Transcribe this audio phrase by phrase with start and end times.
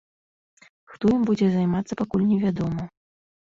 [0.93, 2.91] Хто ім будзе займацца пакуль невядома.